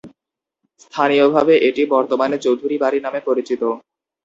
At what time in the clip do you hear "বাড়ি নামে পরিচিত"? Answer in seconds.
2.83-3.61